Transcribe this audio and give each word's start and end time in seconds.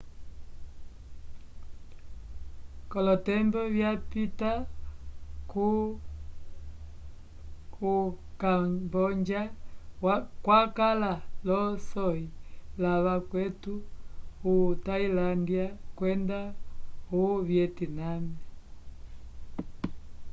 kolotembo 2.91 3.61
ya 3.81 3.91
pita 4.09 4.51
o 7.87 7.95
camboja 8.41 9.41
wakala 10.47 11.11
lo 11.47 11.59
soyi 11.89 12.25
la 12.81 12.93
vakweto 13.05 13.75
o 14.51 14.53
tailandia 14.85 15.65
kwenda 15.97 16.39
o 17.19 17.21
vietname 17.47 18.33